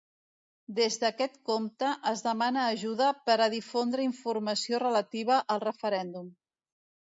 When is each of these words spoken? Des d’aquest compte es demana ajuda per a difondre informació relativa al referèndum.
Des 0.77 0.95
d’aquest 1.03 1.35
compte 1.49 1.91
es 2.13 2.23
demana 2.29 2.63
ajuda 2.71 3.11
per 3.29 3.37
a 3.39 3.49
difondre 3.57 4.09
informació 4.09 4.83
relativa 4.87 5.41
al 5.57 5.65
referèndum. 5.69 6.35